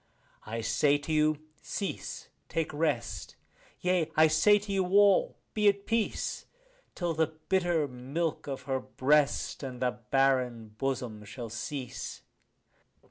I 0.47 0.61
say 0.61 0.97
to 0.97 1.13
you, 1.13 1.37
cease, 1.61 2.29
take 2.49 2.73
rest; 2.73 3.35
yea, 3.81 4.11
I 4.15 4.25
say 4.29 4.57
to 4.57 4.71
you 4.73 4.83
all, 4.87 5.37
be 5.53 5.67
at 5.69 5.85
peace, 5.85 6.47
Till 6.95 7.13
the 7.13 7.27
bitter 7.49 7.87
milk 7.87 8.47
of 8.47 8.63
her 8.63 8.79
breast 8.79 9.61
and 9.61 9.79
the 9.79 9.91
barren 10.09 10.69
bosom 10.79 11.23
shall 11.23 11.49
cease. 11.49 12.23